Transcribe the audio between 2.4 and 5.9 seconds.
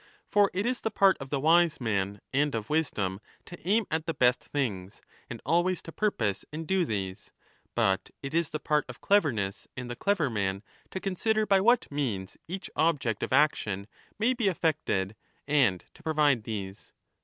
of wisdom to aim at the best things, and always